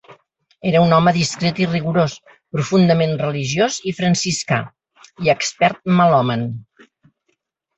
Era 0.69 0.79
un 0.83 0.95
home 0.97 1.11
discret 1.17 1.59
i 1.63 1.67
rigorós, 1.73 2.15
profundament 2.57 3.13
religiós 3.21 3.77
i 3.91 3.93
franciscà 4.01 4.61
i 5.27 5.33
expert 5.37 5.85
melòman. 6.01 6.49